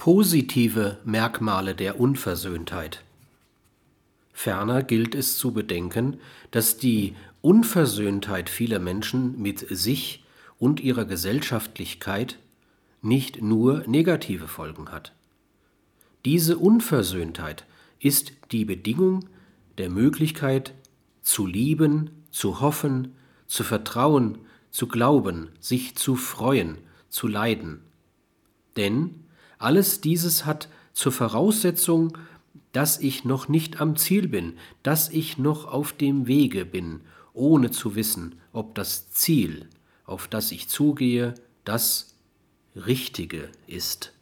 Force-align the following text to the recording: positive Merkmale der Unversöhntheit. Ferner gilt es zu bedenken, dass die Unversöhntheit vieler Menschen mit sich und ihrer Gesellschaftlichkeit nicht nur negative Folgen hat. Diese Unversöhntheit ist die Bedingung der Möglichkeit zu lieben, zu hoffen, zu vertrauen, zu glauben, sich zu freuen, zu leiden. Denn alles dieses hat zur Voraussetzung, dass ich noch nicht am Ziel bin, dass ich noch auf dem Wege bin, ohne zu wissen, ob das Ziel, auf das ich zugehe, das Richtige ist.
positive 0.00 0.96
Merkmale 1.04 1.74
der 1.74 2.00
Unversöhntheit. 2.00 3.04
Ferner 4.32 4.82
gilt 4.82 5.14
es 5.14 5.36
zu 5.36 5.52
bedenken, 5.52 6.18
dass 6.50 6.78
die 6.78 7.14
Unversöhntheit 7.42 8.48
vieler 8.48 8.78
Menschen 8.78 9.38
mit 9.42 9.58
sich 9.68 10.24
und 10.58 10.80
ihrer 10.80 11.04
Gesellschaftlichkeit 11.04 12.38
nicht 13.02 13.42
nur 13.42 13.86
negative 13.86 14.48
Folgen 14.48 14.90
hat. 14.90 15.12
Diese 16.24 16.56
Unversöhntheit 16.56 17.66
ist 17.98 18.32
die 18.52 18.64
Bedingung 18.64 19.26
der 19.76 19.90
Möglichkeit 19.90 20.72
zu 21.20 21.46
lieben, 21.46 22.08
zu 22.30 22.62
hoffen, 22.62 23.14
zu 23.46 23.64
vertrauen, 23.64 24.38
zu 24.70 24.88
glauben, 24.88 25.50
sich 25.60 25.94
zu 25.96 26.16
freuen, 26.16 26.78
zu 27.10 27.28
leiden. 27.28 27.82
Denn 28.78 29.26
alles 29.60 30.00
dieses 30.00 30.46
hat 30.46 30.68
zur 30.92 31.12
Voraussetzung, 31.12 32.18
dass 32.72 32.98
ich 32.98 33.24
noch 33.24 33.48
nicht 33.48 33.80
am 33.80 33.96
Ziel 33.96 34.26
bin, 34.26 34.54
dass 34.82 35.08
ich 35.08 35.38
noch 35.38 35.66
auf 35.66 35.92
dem 35.92 36.26
Wege 36.26 36.64
bin, 36.64 37.02
ohne 37.32 37.70
zu 37.70 37.94
wissen, 37.94 38.36
ob 38.52 38.74
das 38.74 39.10
Ziel, 39.12 39.68
auf 40.04 40.28
das 40.28 40.50
ich 40.50 40.68
zugehe, 40.68 41.34
das 41.64 42.16
Richtige 42.74 43.50
ist. 43.66 44.12